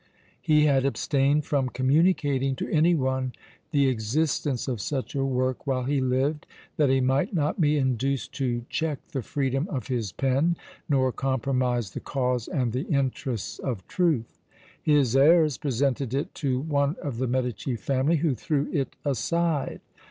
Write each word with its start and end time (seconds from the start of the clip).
He 0.41 0.65
had 0.65 0.83
abstained 0.83 1.45
from 1.45 1.69
communicating 1.69 2.55
to 2.55 2.67
any 2.71 2.95
one 2.95 3.33
the 3.69 3.87
existence 3.87 4.67
of 4.67 4.81
such 4.81 5.13
a 5.13 5.23
work 5.23 5.67
while 5.67 5.83
he 5.83 6.01
lived, 6.01 6.47
that 6.77 6.89
he 6.89 6.99
might 6.99 7.35
not 7.35 7.61
be 7.61 7.77
induced 7.77 8.31
to 8.37 8.65
check 8.67 8.97
the 9.09 9.21
freedom 9.21 9.67
of 9.69 9.89
his 9.89 10.11
pen, 10.11 10.57
nor 10.89 11.11
compromise 11.11 11.91
the 11.91 11.99
cause 11.99 12.47
and 12.47 12.71
the 12.73 12.87
interests 12.87 13.59
of 13.59 13.87
truth. 13.87 14.39
His 14.81 15.15
heirs 15.15 15.59
presented 15.59 16.15
it 16.15 16.33
to 16.33 16.59
one 16.61 16.95
of 17.03 17.19
the 17.19 17.27
Medici 17.27 17.75
family, 17.75 18.15
who 18.15 18.33
threw 18.33 18.71
it 18.73 18.95
aside. 19.05 19.81